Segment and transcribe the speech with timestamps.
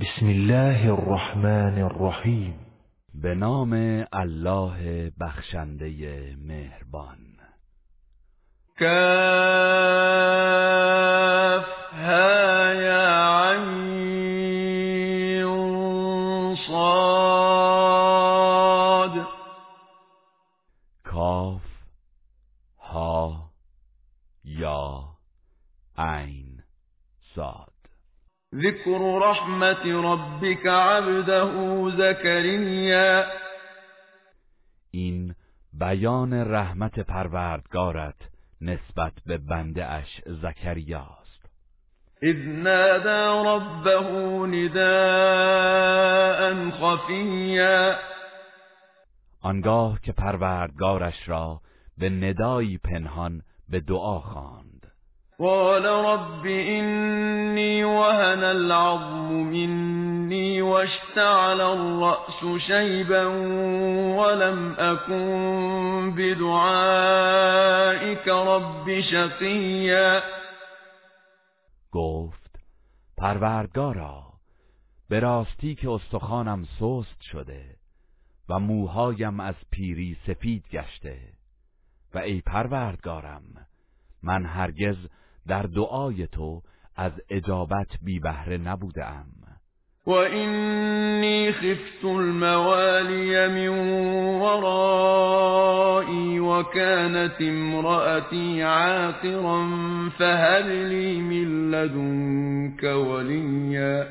[0.00, 2.54] بسم الله الرحمن الرحیم.
[3.14, 3.72] به نام
[4.12, 5.88] الله بخشنده
[6.48, 7.18] مهربان.
[8.78, 8.98] کاف
[28.58, 33.24] ذكر رحمت ربك عبده زكريا.
[34.90, 35.34] این
[35.72, 38.14] بیان رحمت پروردگارت
[38.60, 41.46] نسبت به بنده اش زکریاست.
[42.22, 44.00] اذ نادى ربه
[44.46, 45.90] نداء
[46.70, 47.94] خفيا.
[49.40, 51.60] آنگاه که پروردگارش را
[51.98, 54.67] به ندایی پنهان به دعا خواند.
[55.40, 63.24] قال رب إني وهن العظم مني واشتعل الرأس شيبا
[64.18, 67.38] ولم أكن بدعائك
[68.28, 70.22] رب شقيا.
[71.92, 72.60] گفت
[73.16, 74.22] پروردگارا
[75.08, 77.76] به راستی که استخوانم سست شده
[78.48, 81.18] و موهایم از پیری سفید گشته
[82.14, 83.42] و ای پروردگارم
[84.22, 84.96] من هرگز
[85.48, 86.62] در دعای تو
[86.96, 89.26] از اجابت بی بهره نبودم
[90.06, 93.68] و اینی خفت الموالی من
[94.40, 99.68] ورائي وكانت امرأتي عاقرا
[100.18, 104.06] فهب لي من لدنك وليا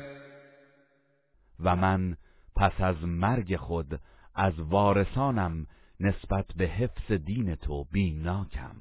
[1.60, 2.16] و من
[2.56, 4.00] پس از مرگ خود
[4.34, 5.66] از وارثانم
[6.00, 8.76] نسبت به حفظ دین تو بیمناکم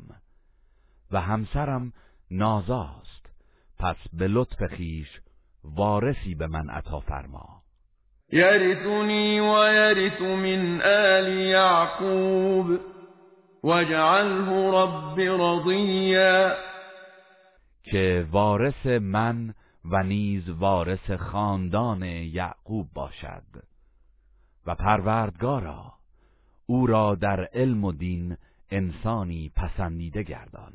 [1.12, 1.94] و همسرم
[2.32, 3.30] نازاست.
[3.80, 5.08] پس به لطف خیش
[5.64, 7.62] وارثی به من عطا فرما.
[8.32, 12.80] یرثنی و یرث من آل یعقوب
[13.64, 16.56] واجعله رب رضیا.
[17.84, 19.54] که وارث من
[19.86, 23.44] و نیز وارث خاندان یعقوب باشد.
[24.66, 25.94] و پروردگارا
[26.66, 28.38] او را در علم و دین
[28.72, 30.74] انسانی پسندیده گردان.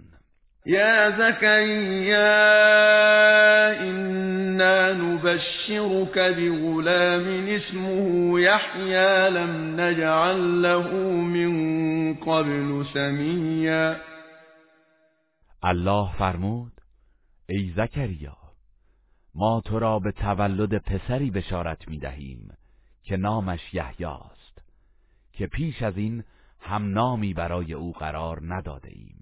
[0.66, 2.30] یا زكريا
[3.80, 11.52] إنا نبشرك بغلام اسمه يحيى لم نجعل له من
[12.14, 13.96] قبل سميا.
[15.64, 16.72] الله فرمود
[17.48, 18.36] ای زکریا
[19.34, 22.56] ما تو را به تولد پسری بشارت می دهیم
[23.02, 24.62] که نامش یحیاست
[25.32, 26.24] که پیش از این
[26.60, 29.21] هم نامی برای او قرار نداده ایم.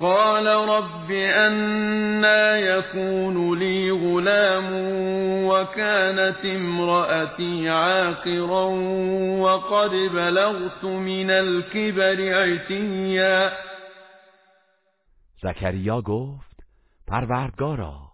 [0.00, 4.68] قال رب أنا يكون لي غلام
[5.48, 8.64] وكانت امرأتي عاقرا
[9.40, 13.52] وقد بلغت من الكبر عتيا.
[15.42, 16.64] زکریا گفت
[17.06, 18.12] پروردگارا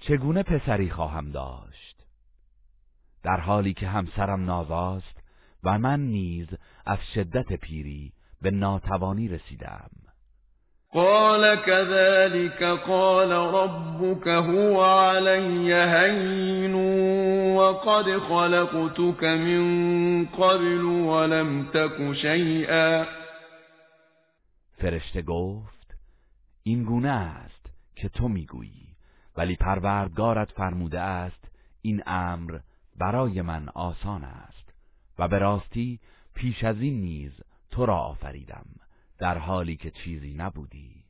[0.00, 1.96] چگونه پسری خواهم داشت؟
[3.22, 5.22] در حالی که همسرم نازاست
[5.64, 6.48] و من نیز
[6.86, 8.12] از شدت پیری
[8.42, 9.90] به ناتوانی رسیدم.
[10.94, 16.74] قال كذلك قال ربك هو علي هين
[17.56, 23.04] وقد خلقتك من قبل ولم تك شيئا.
[24.78, 25.96] فرشته گفت
[26.62, 27.66] این گونه است
[27.96, 28.86] که تو می‌گویی
[29.36, 31.50] ولی پروردگارت فرموده است
[31.82, 32.58] این امر
[32.98, 34.72] برای من آسان است
[35.18, 36.00] و به راستی
[36.34, 37.32] پیش از این نیز
[37.70, 38.83] تو را آفریدم.
[39.24, 41.04] در حالی که چیزی نبودی.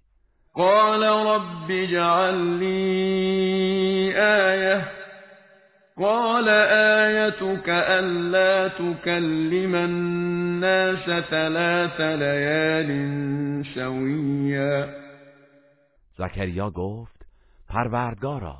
[0.53, 4.85] قال رب اجعل لي آية.
[5.97, 12.91] قال آيتك ألا تكلم الناس ثلاث ليال
[13.75, 14.95] سويا
[16.19, 17.27] زکریا گفت
[17.69, 18.59] پروردگارا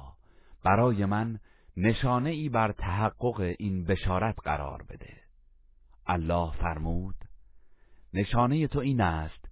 [0.65, 1.39] برای من
[1.77, 5.15] نشانه ای بر تحقق این بشارت قرار بده.
[6.07, 7.15] الله فرمود
[8.15, 9.44] نشانه تو این است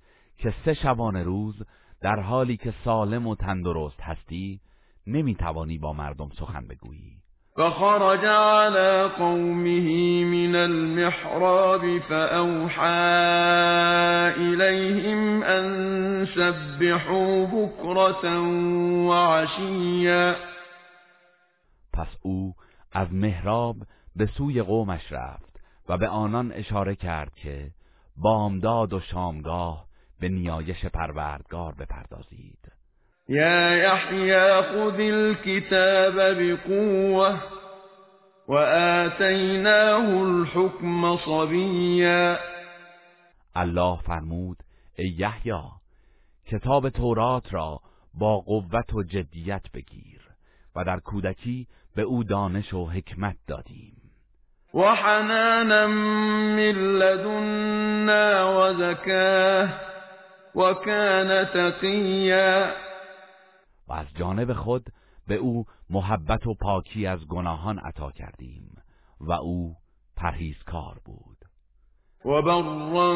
[0.42, 1.62] که سه شبانه روز
[2.00, 4.60] در حالی که سالم و تندرست هستی
[5.06, 7.22] نمی‌توانی با مردم سخن بگویی.
[7.56, 12.82] فخرج على قومه من المحراب فأوحى
[14.36, 18.40] إليهم أن سبحوا بكرة
[19.08, 20.34] وعشيا
[21.92, 22.54] پس او
[22.92, 23.76] از محراب
[24.16, 27.70] به سوی قومش رفت و به آنان اشاره کرد که
[28.16, 29.91] بامداد و شامگاه
[30.22, 32.72] به نیایش پروردگار بپردازید.
[33.28, 37.38] یا یحیی خذ الكتاب بقوه
[38.48, 42.38] وآتیناه الحكم صبیا.
[43.54, 44.56] الله فرمود
[44.98, 45.62] ای یحیی
[46.46, 47.80] کتاب تورات را
[48.14, 50.20] با قوت و جدیت بگیر
[50.76, 51.66] و در کودکی
[51.96, 53.96] به او دانش و حکمت دادیم.
[54.74, 59.91] و حنانا من لدنا و زکاه.
[60.54, 62.72] و کان تقیا.
[63.88, 64.86] و از جانب خود
[65.28, 68.82] به او محبت و پاکی از گناهان عطا کردیم
[69.20, 69.76] و او
[70.16, 71.36] پرهیزکار بود.
[72.24, 73.12] وبرا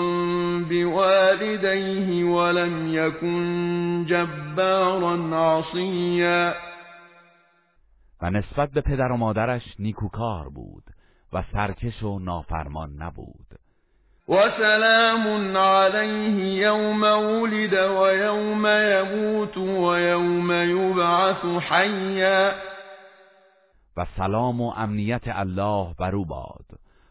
[0.68, 5.14] بوالديه ولم يكن جبارا
[5.58, 6.54] عصيا
[8.22, 10.84] و نسبت به پدر و مادرش نیکوکار بود
[11.32, 13.65] و سرکش و نافرمان نبود.
[14.28, 22.52] و سلام علیه یوم ولد و یوم یموت و یوم یبعث حیا
[23.96, 26.66] و سلام و امنیت الله بر او باد.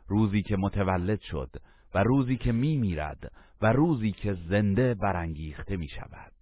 [0.07, 1.50] روزی که متولد شد
[1.94, 6.34] و روزی که می میرد و روزی که زنده برانگیخته می شود.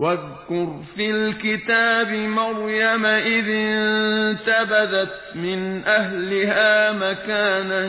[0.00, 7.82] واذكر في الكتاب مريم إذ انتبذت من أهلها مكانا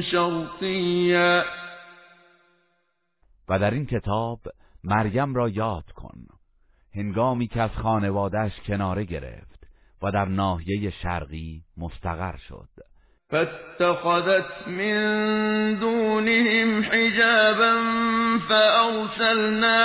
[0.00, 1.44] شرقيا.
[3.48, 4.40] و در این کتاب
[4.84, 6.26] مریم را یاد کن.
[6.94, 9.66] هنگامی که از خانوادهش کناره گرفت
[10.02, 12.68] و در ناحیه شرقی مستقر شد.
[13.30, 14.94] فاتخذت من
[15.80, 17.74] دونهم حجابا
[18.48, 19.78] فأرسلنا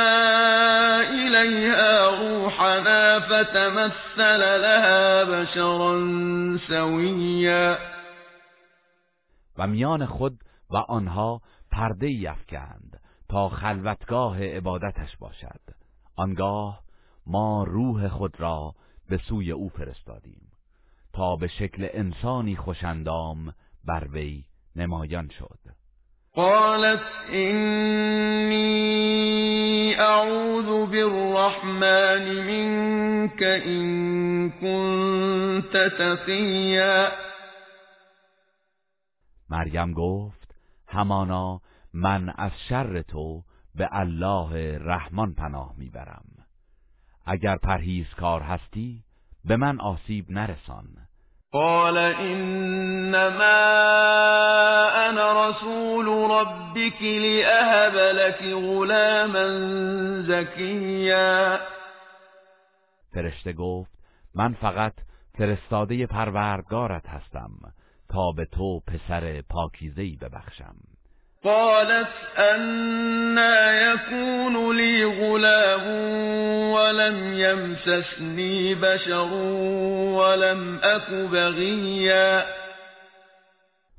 [1.01, 5.97] إليها روحنا فتمثل لها بشرا
[6.67, 7.77] سويا.
[9.57, 10.39] و میان خود
[10.69, 12.99] و آنها پرده یفکند
[13.29, 15.61] تا خلوتگاه عبادتش باشد.
[16.15, 16.79] آنگاه
[17.27, 18.73] ما روح خود را
[19.09, 20.48] به سوی او فرستادیم.
[21.19, 23.53] تا به شکل انسانی خوشندام
[23.85, 24.43] بر وی
[24.75, 25.59] نمایان شد.
[26.33, 28.75] قالت اینی
[29.95, 37.11] اعوذ بالرحمن منك این كنت تقیا.
[39.49, 40.55] مریم گفت
[40.87, 41.61] همانا
[41.93, 43.43] من از شر تو
[43.75, 46.25] به الله رحمان پناه می‌برم.
[47.25, 49.03] اگر پرهیزکار هستی
[49.45, 51.08] به من آسیب نرسان.
[51.51, 53.49] قال انما
[55.09, 59.47] انا رسول ربك لاهب لك غلاما
[60.21, 61.59] زكيا.
[63.13, 63.91] فرشته گفت
[64.35, 64.93] من فقط
[65.37, 67.51] فرستاده پروردگارت هستم
[68.09, 70.75] تا به تو پسر پاکیزه‌ای ببخشم.
[71.43, 75.87] قالت أنا يكون لي غلام
[76.71, 79.33] ولم يمسسني بشر
[80.13, 82.45] ولم أك بغيا.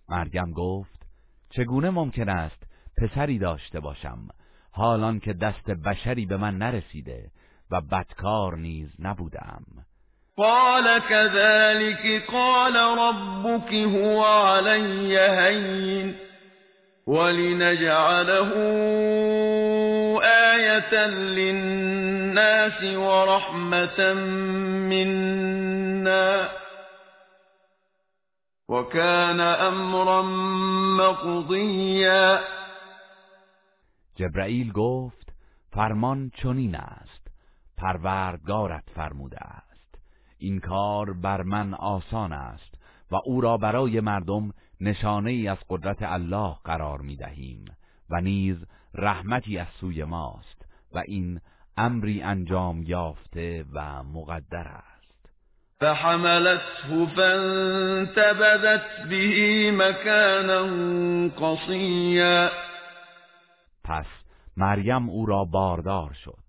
[0.08, 1.00] مریم گفت
[1.50, 2.62] چگونه ممکن است
[2.98, 4.28] پسری داشته باشم؟
[4.72, 7.30] حالان که دست بشری به من نرسیده
[7.70, 9.64] و بدکار نیز نبودم.
[10.36, 16.29] قال كذلك قال ربك هو علي هين.
[17.10, 18.50] ولنجعله
[20.54, 24.14] آية للناس ورحمة
[24.90, 26.48] منا
[28.68, 30.22] وكان امرا
[31.02, 32.40] مقضیا
[34.16, 35.32] جبرائیل گفت
[35.72, 37.26] فرمان چنین است.
[37.76, 39.98] پروردگارت فرموده است.
[40.38, 42.79] این کار بر من آسان است.
[43.10, 47.64] و او را برای مردم نشانه ای از قدرت الله قرار می دهیم
[48.10, 48.56] و نیز
[48.94, 51.40] رحمتی از سوی ماست و این
[51.76, 55.30] امری انجام یافته و مقدر است.
[55.80, 60.64] فحملته فانتبذت به مكانا
[61.28, 62.50] قصیا.
[63.84, 64.06] پس
[64.56, 66.44] مریم او را باردار شد.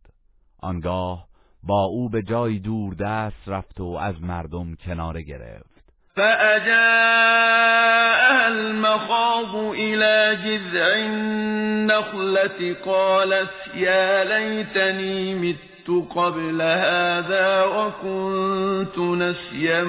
[0.59, 1.27] آنگاه
[1.63, 5.70] با او به جای دور دست رفت و از مردم کناره گرفت.
[6.15, 8.01] فأجاءها
[8.47, 19.83] المخاض إلى جذع النخلة قالت يا ليتني مت قبل هذا وكنت نسيا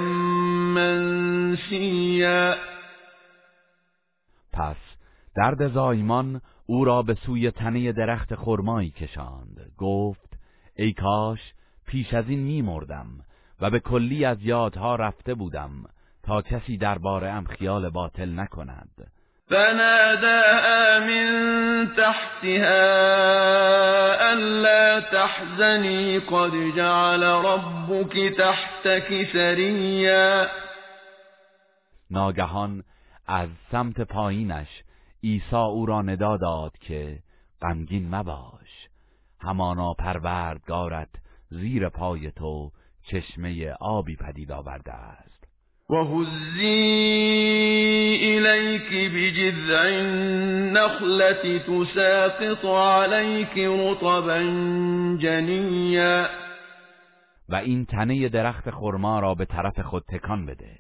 [0.75, 2.57] منسيا
[4.53, 4.77] پس
[5.37, 9.73] درد زایمان او را به سوی تنه درخت خرمایی کشاند.
[9.79, 10.39] گفت
[10.77, 11.39] ای کاش
[11.87, 13.07] پیش از این میمردم
[13.61, 15.71] و به کلی از یادها رفته بودم.
[16.23, 19.13] تا کسی درباره ام خیال باطل نکند.
[19.49, 22.83] فناداها من تحتها
[24.33, 30.49] ألا تحزني قد جعل ربك تحتك سريا
[32.11, 32.85] ناگهان
[33.27, 34.69] از سمت پایینش
[35.25, 37.19] عیسی او را ندا داد که
[37.63, 38.89] غمگین مباش.
[39.41, 41.09] همانا پروردگارت
[41.51, 42.71] زیر پای تو
[43.03, 45.32] چشمه آبی پدید آورده است.
[45.93, 46.69] و هزی
[48.23, 54.39] الیک بجذع النخلة تساقط عليك رطبا
[55.21, 56.27] جنیا
[57.49, 60.79] و این تنه درخت خرما را به طرف خود تکان بده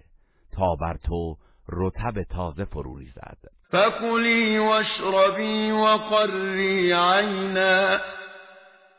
[0.56, 1.36] تا بر تو
[1.68, 3.38] رطب تازه فرو ریزد.
[3.70, 7.98] فکلی واشربی وقری عینا.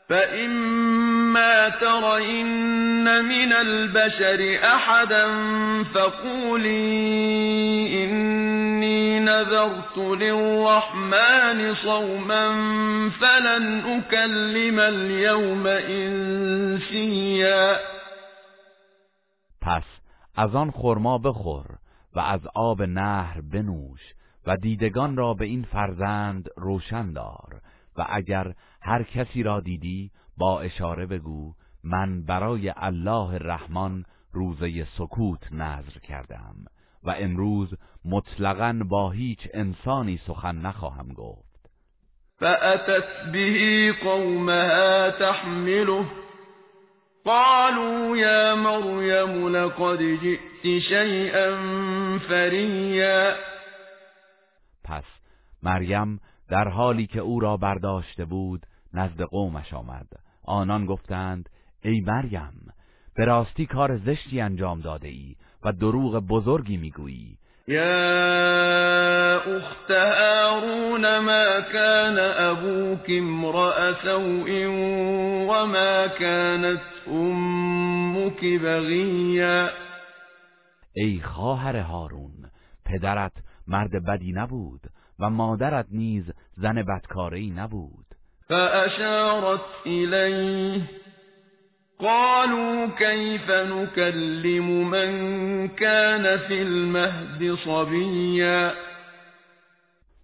[0.08, 5.26] فإما ترين من البشر أحدا
[5.84, 6.74] فقولي
[8.04, 12.48] إني نذرت للرحمن صوما
[13.10, 17.24] فلن أكلم اليوم إنسيا
[19.62, 19.84] پس
[20.36, 21.66] از آن خرما بخور
[22.16, 24.00] و از آب نهر بنوش
[24.46, 27.60] و دیدگان را به این فرزند روشن دار
[27.96, 35.52] و اگر هر کسی را دیدی با اشاره بگو من برای الله رحمان روزه سکوت
[35.52, 36.54] نظر کردم
[37.02, 37.74] و امروز
[38.04, 41.70] مطلقا با هیچ انسانی سخن نخواهم گفت.
[42.38, 46.04] فأتت به قومها تحمله
[47.24, 51.58] قالوا يا مريم لقد جئت شيئا
[52.18, 53.34] فريا.
[54.84, 55.04] پس
[55.62, 60.08] مریم در حالی که او را برداشته بود نزد قومش آمد.
[60.44, 61.48] آنان گفتند
[61.82, 62.72] ای مریم
[63.16, 67.38] به راستی کار زشتی انجام داده ای و دروغ بزرگی می‌گویی.
[67.68, 74.66] یا اخت هارون ما كان ابوك امرأ سوء
[75.48, 79.68] وما كانت امك بغیا.
[80.96, 82.50] ای خواهر هارون
[82.84, 83.32] پدرت
[83.66, 84.80] مرد بدی نبود
[85.18, 86.24] و مادرت نیز
[86.56, 88.03] زن بدکاری نبود.
[88.48, 90.82] فأشارت إليه.
[92.00, 98.74] قالوا كيف نكلم من كان في المهد صبيا؟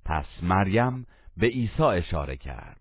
[0.05, 2.81] پس مریم به عیسی اشاره کرد.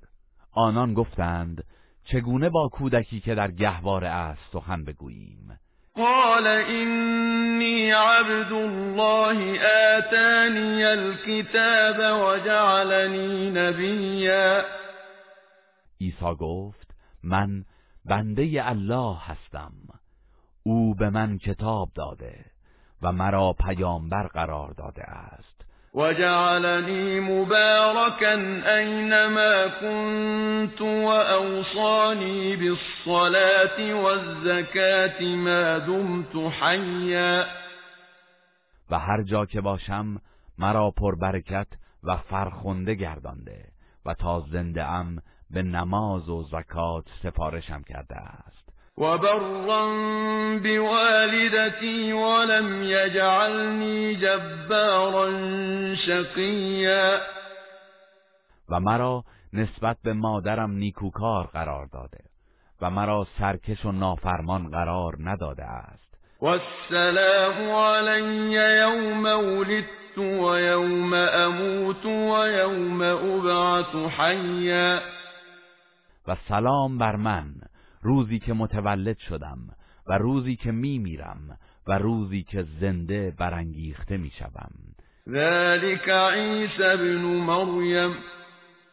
[0.51, 1.63] آنان گفتند
[2.03, 5.59] چگونه با کودکی که در گهواره است سخن بگوییم؟
[5.95, 9.59] قال إني عبد الله
[9.97, 14.78] آتاني الكتاب وجعلني نبيا
[16.19, 17.65] عیسی گفت من
[18.05, 19.73] بنده الله هستم.
[20.63, 22.45] او به من کتاب داده
[23.01, 25.59] و مرا پیامبر قرار داده است.
[25.93, 28.35] وجعلني مباركا
[28.77, 37.45] أينما كنت وأوصاني بالصلاة والزكاة ما دمت حيا
[38.91, 40.21] و هر جا که باشم
[40.57, 41.67] مرا پربرکت
[42.03, 43.65] و فرخنده گردانده
[44.05, 48.69] و تا زنده ام به نماز و زکات سفارشم کرده است.
[48.97, 49.87] و برا
[50.63, 55.31] بوالدتی ولم یجعلنی جبارا
[55.95, 57.19] شقیا.
[58.69, 62.19] و مرا نسبت به مادرم نیکوکار قرار داده
[62.81, 66.17] و مرا سرکش و نافرمان قرار نداده است.
[66.41, 75.18] والسلام علی یوم ولدت و یوم اموت و یوم ابعث حیا.
[76.29, 77.53] و سلام بر من
[78.01, 79.59] روزی که متولد شدم
[80.07, 81.57] و روزی که می میرم
[81.87, 84.71] و روزی که زنده برانگیخته می شوم.
[85.29, 88.15] ذلك عیسی ابن مریم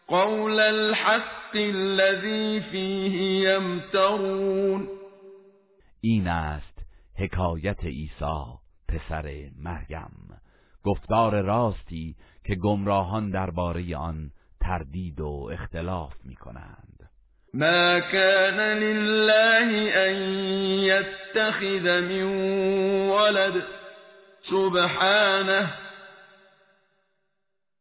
[0.07, 4.89] قول الحق الذي فيه يمترون.
[6.01, 6.83] این است
[7.19, 8.45] حکایت عیسی
[8.89, 10.41] پسر مریم.
[10.83, 16.96] گفتار راستی که گمراهان درباره آن تردید و اختلاف می کنند.
[17.57, 19.69] ما كان لله
[20.07, 20.15] أن
[20.85, 22.23] يتخذ من
[23.09, 23.63] ولد
[24.51, 25.71] سبحانه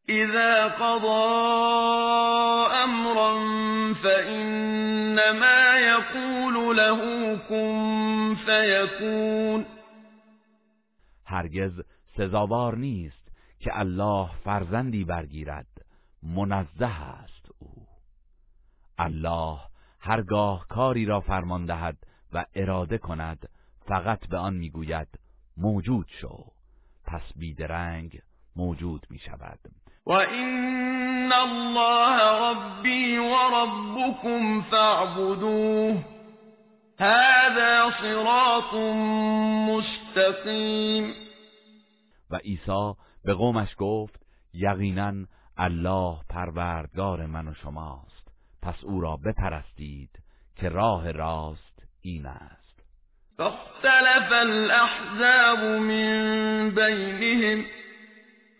[0.10, 1.25] إذا قضى
[2.84, 3.34] أمرا
[3.94, 7.00] فإنما يقول له
[7.50, 9.65] كن فيكون
[11.25, 11.82] هرگز
[12.17, 13.25] سزاوار نیست
[13.60, 15.67] که الله فرزندی برگیرد
[16.24, 17.35] منزه است.
[18.98, 19.60] الله
[20.00, 21.98] هرگاه کاری را فرمان دهد
[22.34, 23.50] و اراده کند
[23.88, 25.08] فقط به آن می‌گوید
[25.58, 26.46] موجود شو.
[27.06, 28.22] پس بیدرنگ
[28.56, 29.60] موجود می شود
[30.06, 36.04] و این الله ربی و ربکم فاعبدوه.
[37.00, 38.74] هذا صراط
[39.70, 41.14] مستقیم.
[42.30, 45.14] و عیسی به قومش گفت یقینا
[45.58, 48.25] الله پروردگار من و شماست.
[48.65, 50.10] پس او را بپرستید
[50.55, 52.84] که راه راست این است.
[53.38, 57.65] فاختلف الاحزاب من بینهم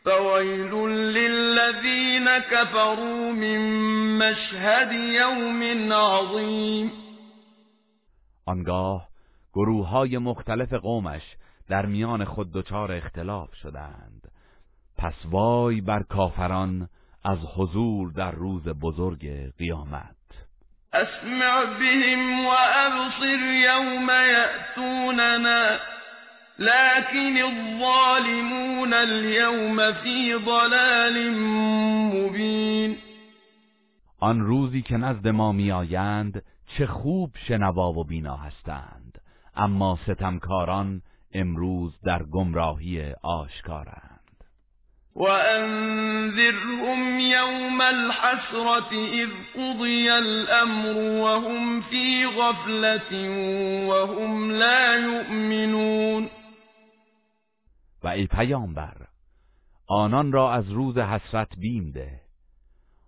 [0.04, 3.62] فویل للذین كفروا من
[4.18, 6.92] مشهد یوم عظیم.
[8.46, 9.08] آنگاه
[9.54, 11.36] گروه های مختلف قومش
[11.68, 14.32] در میان خود دچار اختلاف شدند.
[14.98, 16.90] پس وای بر کافران
[17.26, 20.16] از حضور در روز بزرگ قیامت.
[20.94, 25.80] اسمع بهم وابصر یوم یأتوننا
[26.60, 31.30] لكن الظالمون اليوم في ضلال
[32.14, 32.98] مبین
[34.20, 36.44] آن روزی که نزد ما میآیند
[36.78, 39.22] چه خوب شنوا و بینا هستند.
[39.56, 41.02] اما ستمکاران
[41.34, 44.15] امروز در گمراهی آشکارند.
[45.16, 53.30] وأنذرهم يوم الحسرة إذ قضي الأمر وهم في غفلة
[53.88, 56.30] وهم لا يؤمنون
[58.04, 58.96] و ای پیامبر
[59.88, 62.22] آنان را از روز حسرت بیم ده.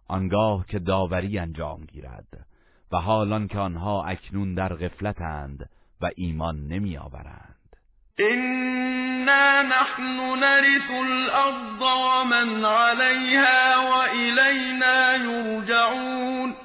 [0.07, 2.47] آنگاه که داوری انجام گیرد
[2.91, 5.69] و حالان که آنها اکنون در غفلتند
[6.01, 7.75] و ایمان نمی آورند
[9.27, 16.55] إنا نحن نرث الأرض ومن عليها وإلينا يرجعون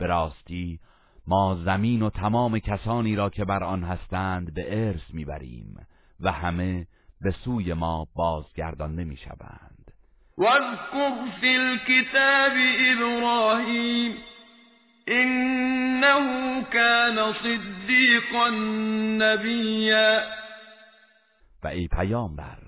[0.00, 0.78] براستی
[1.26, 5.86] ما زمین و تمام کسانی را که بر آن هستند به ارث می‌بریم
[6.20, 6.86] و همه
[7.20, 9.92] به سوی ما بازگردانده می‌شوند
[10.38, 14.14] واذکر فی الكتاب ابراهیم
[15.08, 18.50] انه كان صدیقا
[19.18, 20.41] نبیا
[21.62, 22.58] و ای پیامبر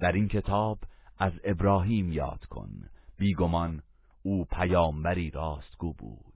[0.00, 0.78] در این کتاب
[1.18, 2.70] از ابراهیم یاد کن.
[3.18, 3.82] بیگمان
[4.22, 6.28] او پیامبری راستگو بود.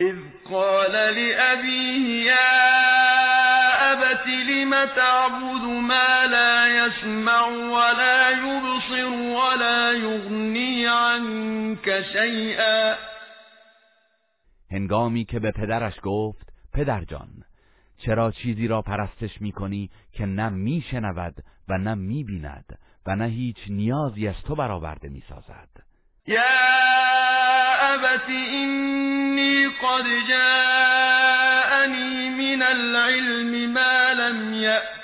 [0.00, 0.16] اذ
[0.50, 2.58] قال لأبيه يا
[3.92, 12.96] أبت لم تعبد ما لا يسمع ولا يبصر ولا يغني عنك شيئا
[14.70, 17.37] هنگامی که به پدرش گفت پدر جان
[17.98, 21.34] چرا چیزی را پرستش می کنی که نه می شنود
[21.68, 25.68] و نه می بیند و نه هیچ نیازی از تو برآورده می سازد
[26.26, 26.42] یا
[27.80, 34.98] ابت اینی قد جاءنی من العلم ما لم یأتک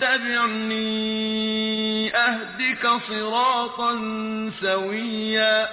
[0.00, 3.96] فاتبعنی اهدک صراطا
[4.60, 5.66] سویا.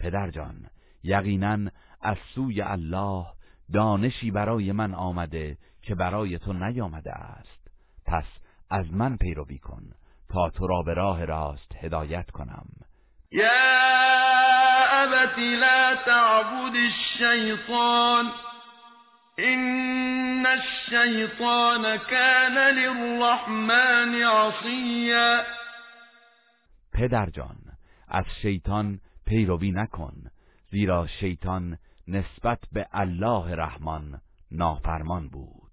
[0.00, 0.66] پدر جان
[1.04, 1.58] یقینا
[2.02, 3.26] از سوی الله
[3.72, 7.70] دانشی برای من آمده که برای تو نیامده است.
[8.06, 8.24] پس
[8.70, 9.82] از من پیروی کن
[10.28, 12.66] تا تو را به راه راست هدایت کنم.
[13.30, 13.50] یا
[14.92, 18.30] ابت لا تعبد الشیطان
[19.38, 25.42] این الشیطان کان للرحمن عصیا.
[26.92, 27.56] پدر جان
[28.08, 30.14] از شیطان پیروی نکن
[30.70, 35.72] زیرا شیطان نسبت به الله رحمان نافرمان بود.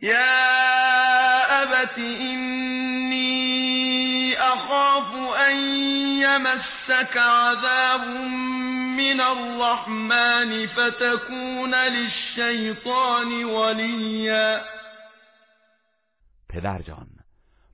[0.00, 0.18] یا
[1.48, 3.32] ابت اینی
[4.36, 5.56] اخاف ان
[6.18, 8.00] یمسک عذاب
[8.96, 14.60] من الرحمن فتكون للشیطان ولیا.
[16.48, 17.08] پدر جان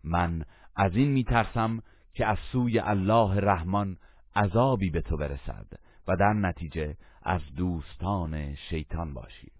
[0.05, 0.45] من
[0.77, 1.83] از این میترسم
[2.15, 3.97] که از سوی الله رحمان
[4.37, 5.67] عذابی به تو برسد
[6.09, 9.53] و در نتیجه از دوستان شیطان باشی.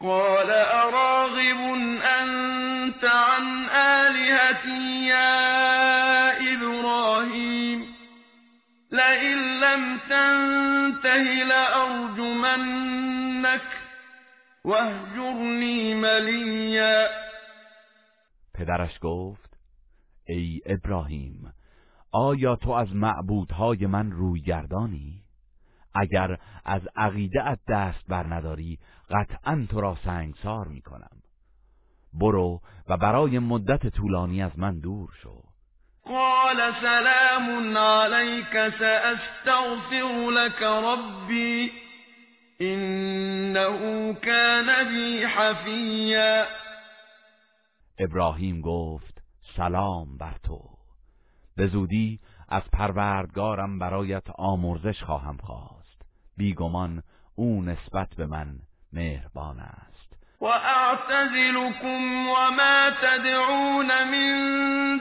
[0.00, 1.58] قال اراغب
[2.04, 7.86] انت عن آلهتی یا ابراهیم
[8.92, 12.96] لئن لم تنته لأرجمنك
[14.64, 17.06] واهجرنی ملیا
[18.54, 19.56] پدرش گفت
[20.28, 21.52] ای ابراهیم
[22.12, 25.25] آیا تو از معبودهای من روی گردانی؟
[26.00, 28.78] اگر از عقیده دست بر نداری
[29.10, 31.22] قطعا تو را سنگسار می کنم
[32.14, 35.42] برو و برای مدت طولانی از من دور شو.
[36.04, 41.72] قال سلام عليك سأستغفر لك ربي
[42.60, 46.46] إنه كان بي حفیا
[47.98, 49.22] ابراهیم گفت
[49.56, 50.60] سلام بر تو.
[51.56, 55.75] به زودی از پروردگارم برایت آمرزش خواهم خواست.
[56.36, 57.02] بیگمان
[57.34, 58.46] او نسبت به من
[58.92, 59.96] مهربان است.
[60.40, 64.34] و وأعتزلكم وما تدعون من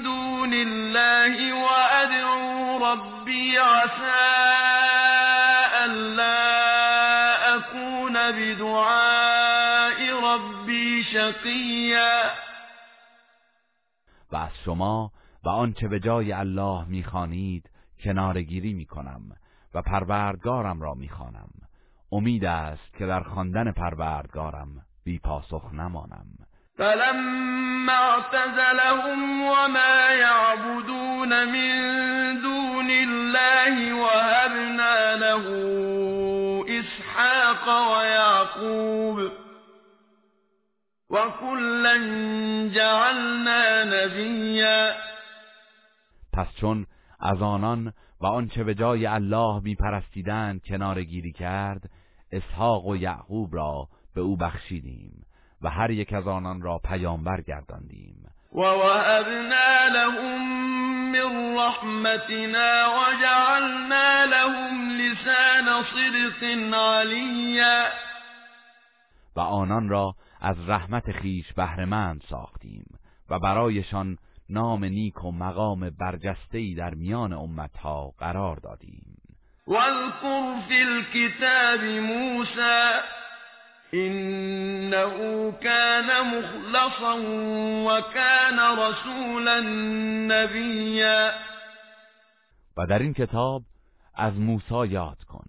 [0.04, 4.46] دون الله وأدعو ربي عسى
[5.86, 6.36] ألا
[7.56, 12.32] أكون بدعاء ربي شقيا.
[14.32, 15.12] و از شما
[15.44, 17.70] و آنچه به جای الله می‌خوانید
[18.04, 19.36] کنارگیری می‌کنم.
[19.76, 21.50] و پروردگارم را می‌خوانم.
[22.12, 24.68] امید است که در خواندن پروردگارم
[25.04, 26.26] بی پاسخ نمانم.
[26.78, 35.46] فلما اعتزلهم وما يعبدون من دون الله وهبنا له
[36.68, 39.32] اسحاق ويعقوب
[41.10, 41.98] وكلا
[42.76, 44.92] جعلنا نبیا
[46.34, 46.86] پس چون
[47.20, 51.90] از آنان و آنچه به جای الله میپرستیدند کنار گیری کرد
[52.32, 55.26] اسحاق و یعقوب را به او بخشیدیم
[55.62, 58.28] و هر یک از آنان را پیامبر گرداندیم.
[58.54, 60.66] و وهبنا لهم
[61.12, 67.86] من رحمتنا وجعلنا لهم لسان صدق علیا.
[69.36, 72.86] و آنان را از رحمت خیش بهرهمند ساختیم
[73.30, 74.18] و برایشان
[74.50, 79.18] نام نیک و مقام برجسته‌ای در میان امتها قرار دادیم.
[79.68, 83.02] واذكر في الكتاب موسى
[83.94, 87.16] إنه كان مخلصا
[87.88, 89.60] وكان رسولا
[90.28, 91.32] نبیا.
[92.78, 93.64] و در این کتاب
[94.16, 95.46] از موسی یاد کن.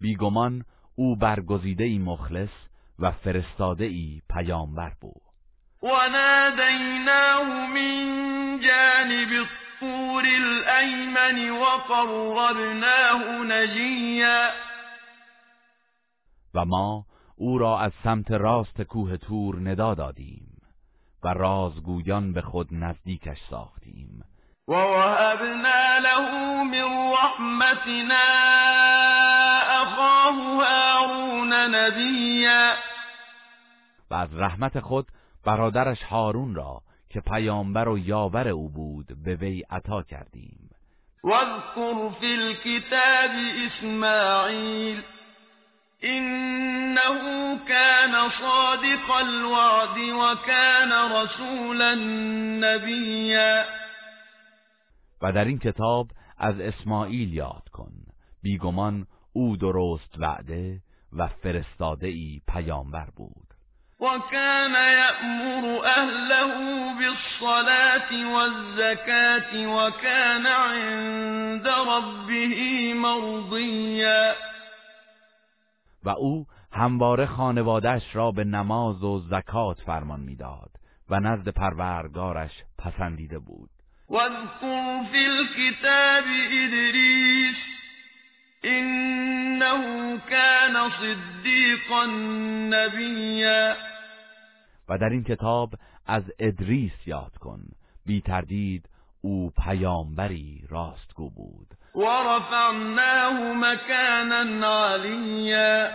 [0.00, 0.64] بیگمان
[0.94, 2.50] او برگزیده ای مخلص
[2.98, 5.27] و فرستاده ای پیامبر بود.
[5.82, 14.50] و نادیناه من جانب الطور الایمن و قربناه نجیا
[16.54, 17.04] و ما
[17.36, 20.62] او را از سمت راست کوه تور ندا دادیم
[21.24, 24.24] و رازگویان به خود نزدیکش ساختیم.
[24.68, 28.26] و وهبنا له من رحمتنا
[29.82, 32.74] اخاه هارون نبیا
[34.10, 35.06] و از رحمت خود
[35.44, 40.70] برادرش هارون را که پیامبر و یاور او بود به وی عطا کردیم.
[41.24, 43.30] واذكر فی الكتاب
[43.66, 45.02] اسماعیل
[46.04, 51.94] إنه كان صادق الوعد وكان رسولا
[52.60, 53.64] نبیا.
[55.22, 57.92] و در این کتاب از اسماعیل یاد کن.
[58.42, 60.80] بیگمان او درست وعده
[61.12, 63.47] و فرستاده ای پیامبر بود.
[64.00, 66.54] وكان يأمر أهله
[66.98, 74.34] بالصلاة والزكاة وكان عند ربه مرضيا.
[76.04, 80.70] و او همواره خانوادش را به نماز و زکات فرمان می‌داد
[81.10, 83.70] و نزد پروردگارش پسندیده بود.
[84.08, 87.56] واذكر في الكتاب ادریس
[88.64, 92.06] انه كان صدیقا
[92.76, 93.74] نبیا
[94.88, 95.70] و در این کتاب
[96.06, 97.60] از ادریس یاد کن.
[98.06, 98.88] بی تردید
[99.20, 101.66] او پیامبری راستگو بود.
[101.94, 105.90] ورفعناه مكانا علیا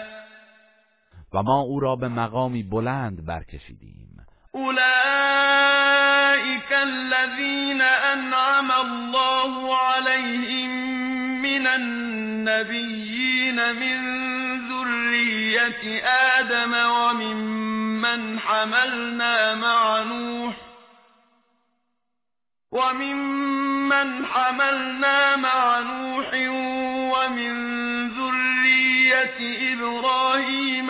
[1.33, 4.25] و ما او را به مقامی بلند برکشیدیم.
[4.51, 4.83] اولئك
[6.71, 11.02] الذين انعم الله عليهم
[11.43, 13.97] من النبيين من
[14.69, 20.53] ذرية آدم وممن حملنا مع نوح
[22.71, 26.29] وممن حملنا مع نوح
[27.13, 27.53] ومن
[28.09, 29.39] ذرية
[29.73, 30.89] إبراهيم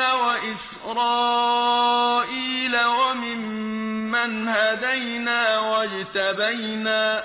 [1.53, 7.23] وإسرائيل وممن هدينا واجتبينا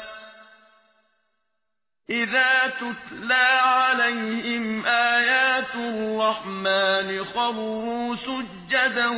[2.10, 9.08] إذا تتلى عليهم آيات الرحمن خروا سجدا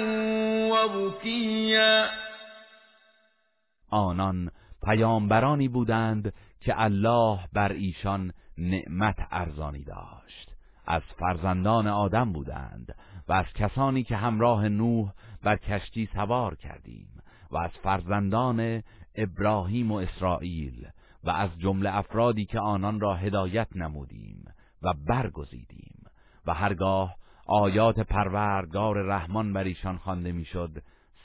[0.72, 2.11] وبكيا.
[3.92, 4.50] آنان
[4.83, 10.50] پیامبرانی بودند که الله بر ایشان نعمت ارزانی داشت.
[10.87, 12.94] از فرزندان آدم بودند
[13.29, 17.09] و از کسانی که همراه نوح بر کشتی سوار کردیم
[17.50, 18.83] و از فرزندان
[19.14, 20.87] ابراهیم و اسرائیل
[21.24, 24.44] و از جمله افرادی که آنان را هدایت نمودیم
[24.83, 26.04] و برگزیدیم
[26.46, 30.70] و هرگاه آیات پروردگار رحمان بر ایشان خوانده می‌شد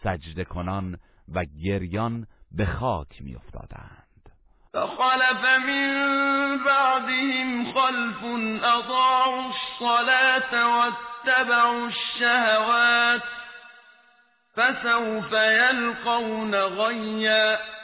[0.03, 0.99] سجده کنان
[1.34, 4.05] و گریان به خاک می افتادند
[4.73, 8.23] فخلف من بعدهم خلف
[8.63, 13.23] اضاعوا الصلاة واتبعوا الشهوات
[14.55, 17.74] فسوف یلقون غیا.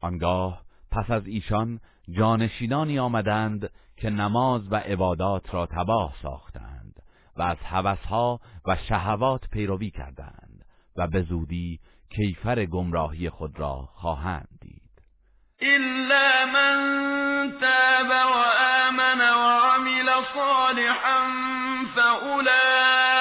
[0.00, 7.02] آنگاه پس از ایشان جانشینانی آمدند که نماز و عبادات را تباه ساختند
[7.36, 10.64] و از هوسها و شهوات پیروی کردند
[10.96, 14.82] و به زودی کیفر گمراهی خود را خواهند دید.
[15.62, 21.20] إلا من تاب وآمن وعمل صالحا
[21.96, 23.20] فأولئك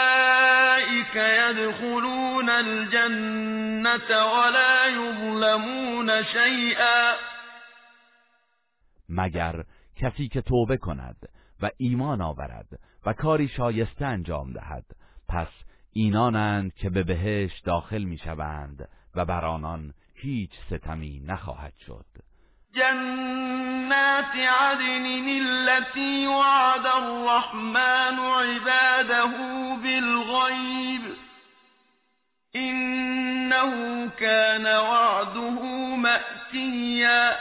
[1.16, 2.19] يدخلون
[2.60, 7.16] الجنة ولا يظلمون شيئا.
[9.10, 9.64] مگر
[9.96, 11.30] کسی که توبه کند
[11.62, 14.86] و ایمان آورد و کاری شایسته انجام دهد
[15.30, 15.48] پس
[15.94, 22.06] اینانند که به بهشت داخل می‌شوند و بر آنان هیچ ستمی نخواهد شد.
[22.74, 29.28] جنات عدن التي وعد الرحمن عباده
[29.84, 31.29] بالغيب
[32.56, 35.62] إنه كان وعده
[35.96, 37.36] مأتیا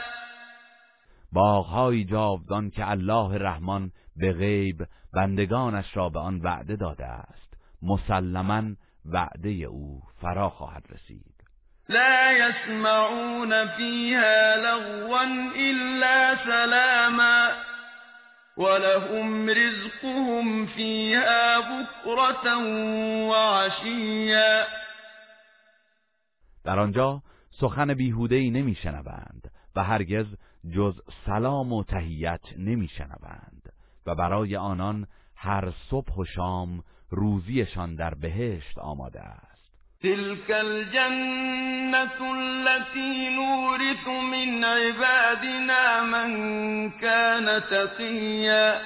[1.31, 4.77] باغهای جاودان که الله رحمان به غیب
[5.13, 7.53] بندگانش را به آن وعده داده است.
[7.81, 8.63] مسلما
[9.05, 11.35] وعده او فرا خواهد رسید.
[11.89, 15.23] لا يسمعون فيها لغوا
[15.55, 17.49] إلا سلاما.
[18.57, 22.57] ولهم رزقهم فيها بكرة
[23.27, 24.67] وعشيا.
[26.69, 30.25] در آنجا سخن بیهوده‌ای نمیشنوند و هرگز
[30.75, 33.73] جز سلام و تهیت نمیشنوند
[34.05, 39.73] و برای آنان هر صبح و شام روزیشان در بهشت آماده است.
[40.01, 48.81] تلك الجنة التي نورث من عبادنا من كان تقیا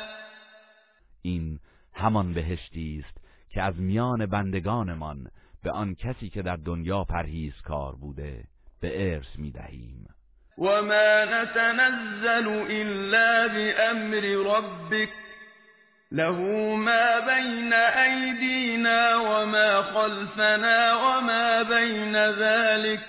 [1.21, 1.59] این
[1.93, 3.17] همان بهشتی است
[3.49, 5.27] که از میان بندگانمان
[5.63, 8.43] به آن کسی که در دنیا پرهیزکار بوده
[8.81, 10.07] به ارث می‌دهیم
[10.57, 15.09] و ما نتنزل الا بامر ربک
[16.11, 16.37] له
[16.75, 22.99] ما بين أيدينا وما خلفنا وما بين ذلك.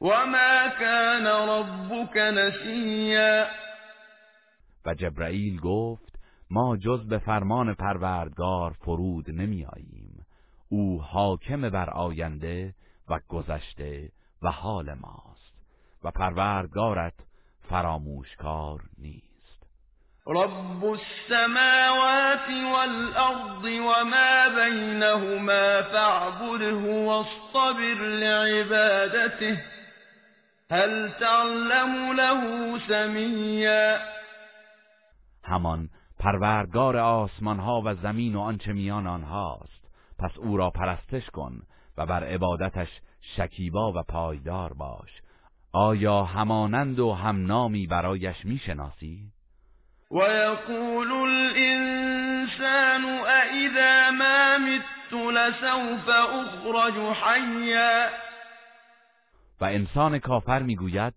[0.00, 3.46] وما كان ربك نسيا.
[4.86, 6.18] و جبرائیل گفت
[6.50, 10.07] ما جز به فرمان پروردگار فرود نمی آییم
[10.68, 12.74] او حاکم بر آینده
[13.08, 15.54] و گذشته و حال ماست
[16.04, 17.14] و پروردگارت
[17.70, 19.66] فراموشکار نیست.
[20.26, 29.64] رب السماوات والأرض وما بينهما فاعبده واصطبر لعبادته.
[30.70, 33.98] هل تعلم له سمیا
[35.44, 39.87] همان پروردگار آسمان ها و زمین و آنچه میان آنهاست.
[40.18, 41.62] پس او را پرستش کن
[41.96, 42.88] و بر عبادتش
[43.36, 45.10] شکیبا و پایدار باش.
[45.72, 49.32] آیا همانند و همنامی برایش می‌شناسی؟
[50.10, 58.08] ويقول الإنسان أإذا ما مت لسوف أخرج حيا؟
[59.60, 61.14] و انسان کافر می‌گوید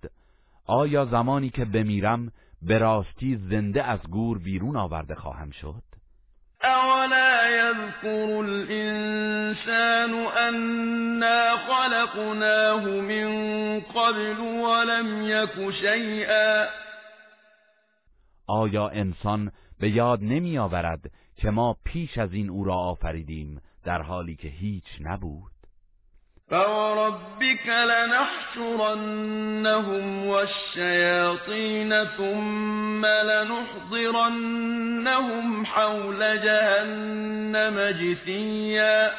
[0.65, 5.83] آیا زمانی که بمیرم به راستی زنده از گور بیرون آورده خواهم شد؟
[6.75, 10.13] اولا يذكر الانسان
[10.47, 13.27] انا خلقناه من
[13.79, 16.67] قبل ولم يك شيئا.
[18.47, 24.01] آیا انسان به یاد نمی آورد که ما پیش از این او را آفریدیم در
[24.01, 25.60] حالی که هیچ نبود؟
[26.51, 29.25] فوربك لنحشرنهم
[30.27, 34.65] والشياطين ثم لنحضرنهم
[35.65, 39.11] حول جهنم جثیا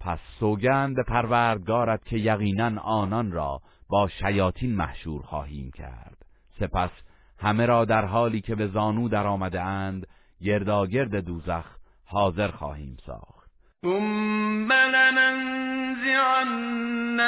[0.00, 6.16] پس سوگند پروردگارت که یقینا آنان را با شیاطین محشور خواهیم کرد.
[6.60, 6.90] سپس
[7.38, 10.06] همه را در حالی که به زانو در آمده اند
[10.40, 11.64] گرداگرد دوزخ
[12.04, 13.39] حاضر خواهیم ساخت.
[13.82, 16.50] ثم لننزعن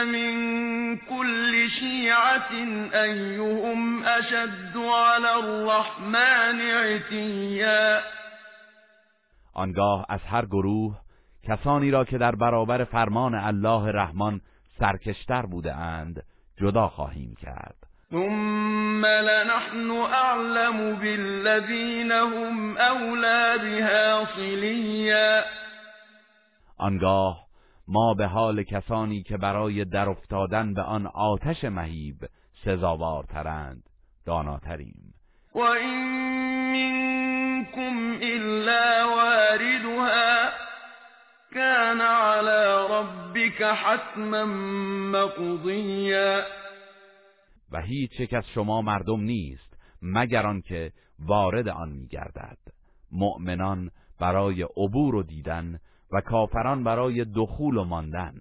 [0.04, 0.32] من
[0.96, 2.50] كل شیعت
[2.94, 8.00] ایهم اشد على الرحمن عتیا
[9.54, 10.98] آنگاه از هر گروه
[11.48, 14.40] کسانی را که در برابر فرمان الله رحمان
[14.78, 16.22] سرکشتر بوده اند
[16.60, 17.76] جدا خواهیم کرد.
[18.10, 25.42] ثم لنحن اعلم بالذین هم اولا بها صلیا
[26.82, 27.46] آنگاه
[27.88, 32.16] ما به حال کسانی که برای در افتادن به آن آتش مهیب
[32.64, 33.82] سزاوارترند
[34.26, 35.14] داناتریم.
[35.54, 36.22] و این
[36.72, 40.50] منکم الا واردها
[41.54, 44.44] كان على ربك حتما
[45.12, 46.42] مقضیا
[47.72, 52.58] و هیچ یک از شما مردم نیست مگر آنکه وارد آن میگردد.
[53.12, 53.90] مؤمنان
[54.20, 55.78] برای عبور و دیدن
[56.12, 58.34] و کافران برای دخول و ماندن.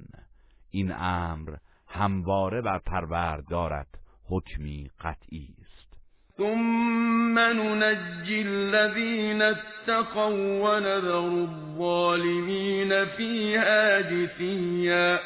[0.69, 1.55] این امر
[1.87, 3.87] همواره بر پروردگارت
[4.29, 5.93] حکمی قطعی است.
[6.37, 15.19] ثم ننجی الذین اتقوا ونذر الظالمین فیها جثیا.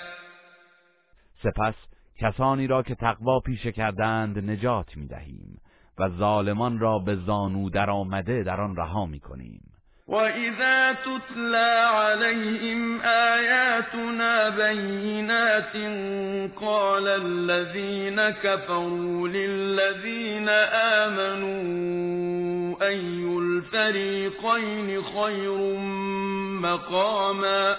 [1.44, 1.76] سپس
[2.20, 5.62] کسانی را که تقوا پیشه کردند نجات می‌دهیم
[5.98, 9.75] و ظالمان را به زانو در آمده در آن رها می‌کنیم.
[10.08, 15.74] وَإِذَا تُتْلَى عَلَيْهِمْ آيَاتُنَا بَيِّنَاتٍ
[16.62, 20.50] قَالَ الَّذِينَ كَفَرُوا لِلَّذِينَ
[21.10, 25.58] آمَنُوا أَيُّ الْفَرِيقَيْنِ خَيْرٌ
[26.62, 27.78] مَّقَامًا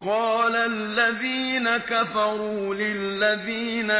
[0.00, 3.90] قال الذين كفروا للذين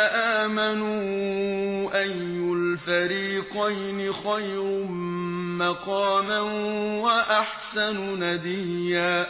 [0.40, 4.85] آمنوا أي الفريقين خير
[5.59, 6.40] مقاما
[7.00, 9.26] وأحسن ندیا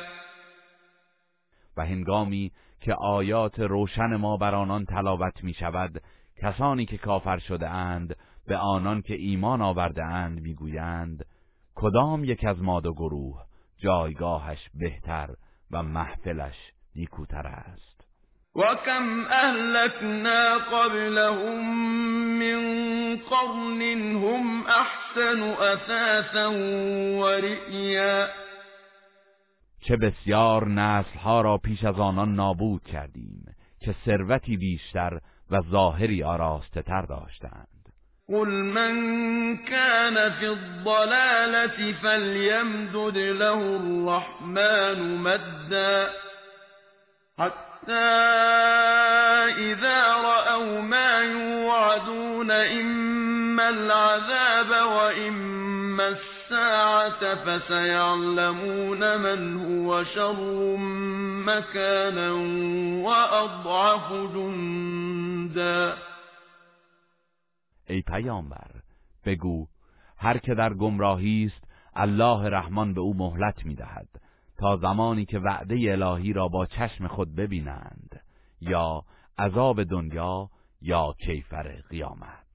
[1.77, 6.03] و هنگامی که آیات روشن ما بر آنان تلاوت می شود
[6.43, 11.25] کسانی که کافر شده اند به آنان که ایمان آورده اند می گویند
[11.75, 13.45] کدام یک از ما دو گروه
[13.79, 15.29] جایگاهش بهتر
[15.71, 16.57] و محفلش
[16.97, 17.97] نیکوتر است.
[18.57, 21.87] و کم اهلکنا قبلهم
[22.39, 23.83] من قرن
[24.17, 26.53] هم احسن اثاثا
[27.21, 28.29] و رئیا
[29.81, 36.83] چه بسیار نسلها را پیش از آنان نابود کردیم که ثروتی بیشتر و ظاهری آراسته
[36.83, 37.76] تر داشتند.
[38.29, 46.11] قل من كان في الضلالة فليمدد له الرحمن مدا
[47.39, 47.93] حتى
[49.59, 60.77] إذا رأوا ما يوعدون إما العذاب وإما الساعة فسيعلمون من هو شر
[61.47, 62.33] مكانا
[63.07, 65.97] وأضعف جندا
[67.89, 68.71] ای پیامبر
[69.25, 69.67] بگو
[70.17, 74.09] هر که در گمراهی است الله رحمان به او مهلت می‌دهد
[74.59, 78.21] تا زمانی که وعده الهی را با چشم خود ببینند
[78.61, 79.05] یا
[79.39, 80.51] عذاب دنیا
[80.83, 82.47] یا کیفر قیامت.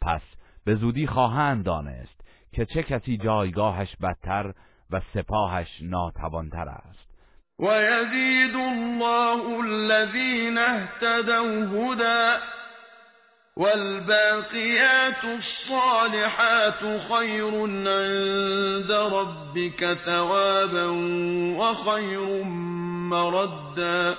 [0.00, 0.22] پس
[0.64, 2.20] به زودی خواهند دانست
[2.52, 4.54] که چه کسی جایگاهش بدتر
[4.90, 7.06] و سپاهش ناتوانتر است.
[7.58, 12.55] و یزید الله الذین اهتدوا هدى
[13.56, 17.54] والباقيات الصالحات خير
[17.88, 20.86] عند ربك ثوابا
[21.58, 22.44] وخير
[23.10, 24.16] مردا.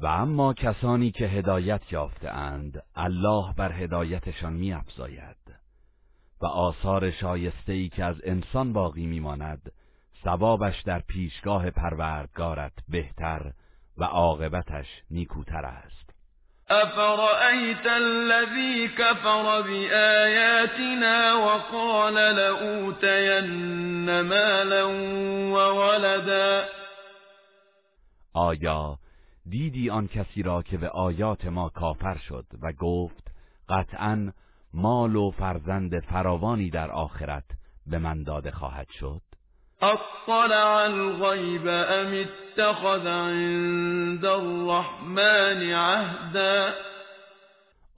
[0.00, 5.36] و اما کسانی که هدایت یافته اند الله بر هدایتشان می افزاید
[6.40, 9.72] و آثار شایسته ای که از انسان باقی میماند
[10.24, 13.52] ثوابش در پیشگاه پروردگارت بهتر
[13.98, 16.03] و عاقبتش نیکوتر است.
[16.70, 24.84] أفرأيت الذي كفر بآياتنا وقال لأوتين مالا
[25.54, 26.64] وولدا
[28.34, 28.98] آیا
[29.46, 33.30] دیدی آن کسی را که به آیات ما کافر شد و گفت
[33.68, 34.32] قطعا
[34.74, 37.44] مال و فرزند فراوانی در آخرت
[37.86, 39.22] به من داده خواهد شد؟
[39.84, 46.72] اطلع الغیب ام اتخذ عند الرحمن عهدا؟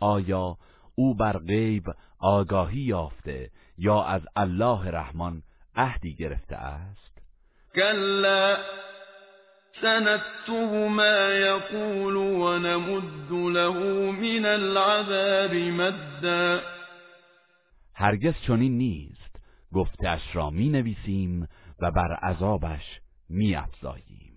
[0.01, 0.57] آیا
[0.95, 1.85] او بر غیب
[2.21, 5.43] آگاهی یافته یا از الله رحمان
[5.77, 7.19] عهدی گرفته است؟
[7.75, 8.57] کلا
[9.83, 13.73] سنكتب ما يقول ونمد له
[14.13, 16.61] من العذاب مدا.
[17.95, 19.27] هرگز چنین نیست.
[19.73, 21.49] گفتش را می نویسیم
[21.81, 24.37] و بر عذابش می افزاییم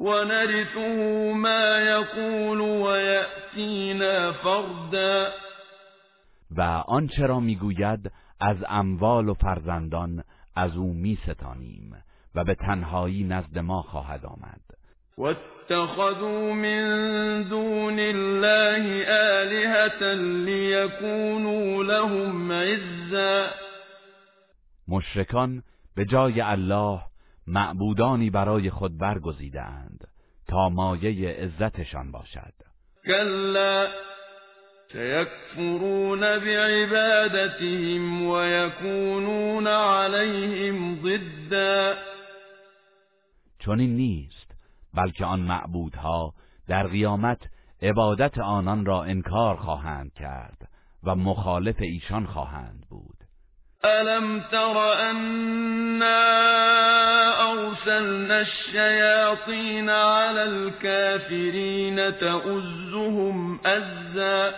[0.00, 5.28] و نرثه ما یقول و یأتینا فردا.
[6.56, 10.24] و آنچه را می‌گوید از اموال و فرزندان
[10.56, 14.60] از او می ستانیم و به تنهایی نزد ما خواهد آمد.
[15.18, 19.06] واتخذوا من دون الله
[19.40, 20.14] آلهة
[20.44, 23.46] ليكونوا لهم عزا.
[24.88, 25.62] مشرکان
[25.96, 27.00] به جای الله
[27.46, 30.08] معبودانی برای خود برگزیدند
[30.48, 32.52] تا مایه عزتشان باشد.
[33.06, 33.86] کلا
[34.92, 41.94] سيكفرون بعبادتهم ويكونون عليهم ضدا.
[43.58, 44.54] چنین نیست
[44.94, 46.34] بلکه آن معبودها
[46.68, 47.40] در قیامت
[47.82, 50.68] عبادت آنان را انکار خواهند کرد
[51.04, 53.15] و مخالف ایشان خواهند بود.
[53.86, 56.22] ألم تر أنا
[57.52, 64.54] أرسلنا الشياطين على الكافرين تؤزهم أزا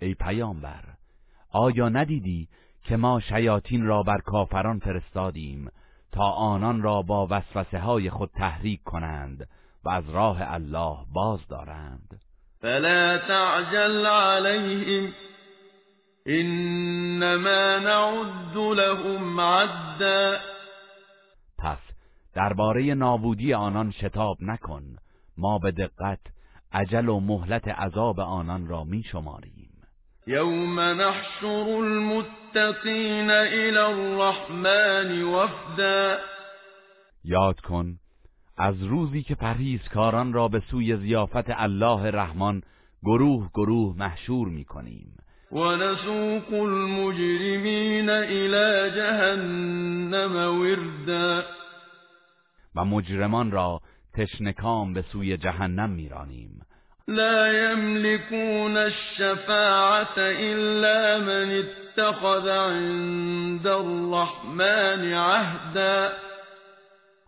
[0.00, 0.84] ای پیامبر
[1.52, 2.48] آیا ندیدی
[2.84, 5.70] که ما شیاطین را بر کافران فرستادیم
[6.12, 9.48] تا آنان را با وسوسه های خود تحریک کنند
[9.84, 12.20] و از راه الله باز دارند؟
[12.60, 15.12] فلا تعجل عليهم
[16.28, 20.36] انما نعد لهم عدا.
[21.58, 21.78] پس
[22.34, 24.82] درباره نابودی آنان شتاب نکن.
[25.38, 26.20] ما به دقت
[26.72, 29.70] عجل و مهلت عذاب آنان را می شماریم.
[30.26, 36.16] یوم نحشر المتقین الى الرحمن وفدا.
[37.24, 37.98] یاد کن
[38.56, 42.62] از روزی که پرهیزکاران را به سوی زیافت الله رحمان
[43.02, 45.16] گروه گروه محشور می کنیم.
[45.52, 51.42] ونسوق المجرمین الى جهنم وردا.
[52.74, 53.80] و مجرمان را
[54.14, 56.62] تشنکام به سوی جهنم میرانیم.
[57.08, 66.12] لا يملكون الشفاعة إلا من اتخذ عند الرحمن عهدا.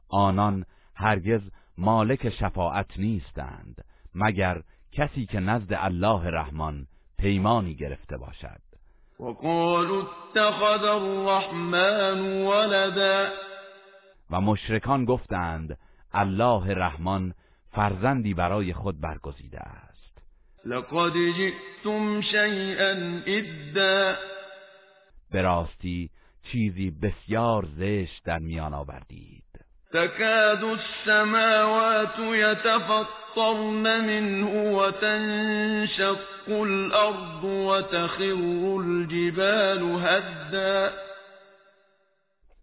[0.08, 0.64] آنان
[0.96, 1.40] هرگز
[1.78, 4.62] مالک شفاعت نیستند مگر
[4.92, 6.86] کسی که نزد الله رحمان
[7.20, 8.60] پیمانی گرفته باشد.
[9.20, 13.28] وقالوا اتخذ الرحمن ولدا.
[14.30, 15.78] و مشرکان گفتند
[16.12, 17.34] الله رحمان
[17.72, 20.22] فرزندی برای خود برگزیده است.
[20.64, 24.14] لقد جئتم شیئا ادا
[25.30, 26.10] به راستی
[26.42, 29.39] چیزی بسیار زشت در میان آوردید.
[29.92, 36.18] تكاد السماوات يتفطرن منه وتنشق
[36.48, 38.36] الأرض وتخر
[38.80, 40.90] الجبال هدا.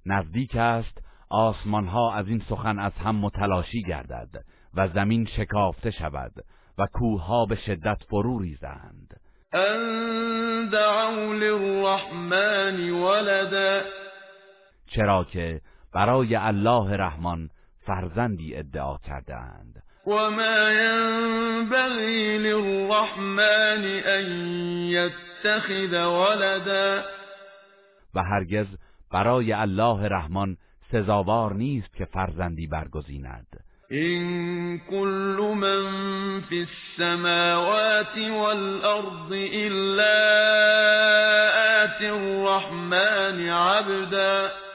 [0.05, 0.97] نزدیک است
[1.29, 4.29] آسمان ها از این سخن از هم متلاشی گردد
[4.73, 6.31] و زمین شکافته شود
[6.77, 9.19] و کوه ها به شدت فرو ریزند.
[9.53, 13.81] ان دعوا للرحمن ولدا.
[14.87, 15.61] چرا که
[15.97, 17.49] برای الله رحمان
[17.85, 24.25] فرزندی ادعا کردند و ما ينبغي للرحمن ان
[24.89, 27.03] يتخذ ولدا.
[28.15, 28.65] و هرگز
[29.11, 30.57] برای الله رحمان
[30.91, 33.47] سزاوار نیست که فرزندی برگزیند.
[33.89, 40.17] این كل من في السماوات والارض الا
[41.83, 44.66] آت الرحمن عبدا.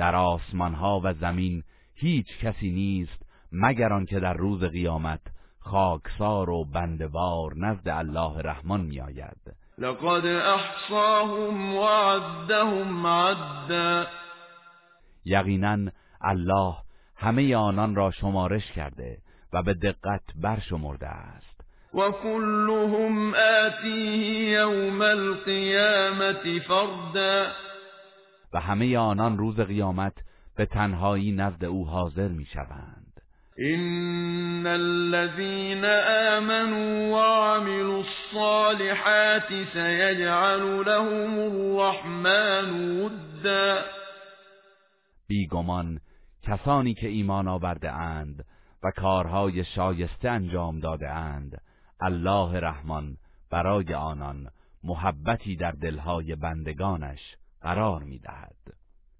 [0.00, 1.62] در آسمان ها و زمین
[1.94, 3.22] هیچ کسی نیست
[3.52, 5.20] مگر آنکه در روز قیامت
[5.58, 9.54] خاکسار و بندوار نزد الله رحمان میآید.
[9.78, 14.06] لقد احصاهم وعدهم عدا.
[15.24, 15.90] یقینا
[16.20, 16.74] الله
[17.16, 19.18] همه آنان را شمارش کرده
[19.52, 21.60] و به دقت برشمرده است.
[21.94, 27.69] و كلهم آتیه یوم القیامت فردا.
[28.52, 30.14] و همه آنان روز قیامت
[30.56, 33.20] به تنهایی نزد او حاضر می شوند
[33.56, 35.84] این الذين
[36.38, 43.78] آمنوا وعملوا الصالحات سيجعل لهم الرحمن ودا.
[45.28, 46.00] بیگمان
[46.42, 48.44] کسانی که ایمان آورده اند
[48.82, 51.60] و کارهای شایسته انجام داده اند
[52.00, 53.16] الله رحمان
[53.50, 54.48] برای آنان
[54.84, 57.20] محبتی در دلهای بندگانش
[57.62, 58.56] قرار می‌دهد.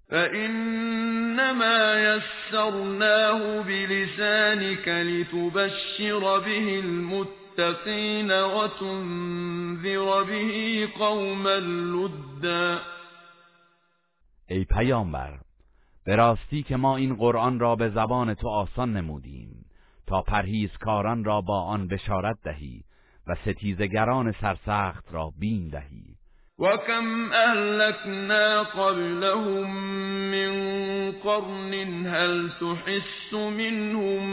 [0.09, 12.79] فإنما يسرناه بلسانك لتبشر به المتقين وتنذر به قوما لدا.
[14.49, 15.39] ای پیامبر
[16.05, 19.65] به راستی که ما این قرآن را به زبان تو آسان نمودیم
[20.07, 22.83] تا پرهیزکاران را با آن بشارت دهی
[23.27, 26.20] و ستیزگران سرسخت را بین دهی.
[26.61, 29.75] وكم أهلكنا قبلهم
[30.31, 30.51] من
[31.11, 31.73] قرن
[32.07, 34.23] هل تحس منهم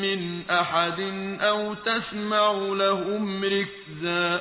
[0.00, 1.00] من أحد
[1.40, 4.40] أو تسمع لهم ركزا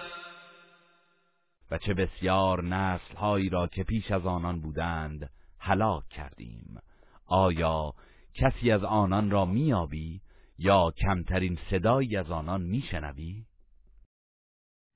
[1.71, 6.77] و چه بسیار نسل هایی را که پیش از آنان بودند هلاک کردیم.
[7.25, 7.93] آیا
[8.35, 10.21] کسی از آنان را میابی
[10.57, 13.45] یا کمترین صدایی از آنان میشنوی؟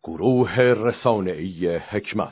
[0.04, 2.32] گروه رسانه‌ای حکمت.